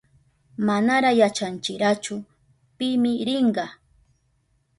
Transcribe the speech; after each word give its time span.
Manara 0.65 1.11
yachanchirachu 1.19 2.15
pimi 2.77 3.13
rinka. 3.27 3.65